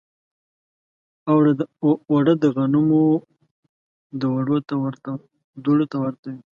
[2.11, 3.03] اوړه د غنمو
[4.21, 4.57] دوړو
[5.91, 6.39] ته ورته وي